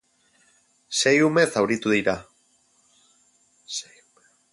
[1.01, 2.15] Sei ume zauritu dira.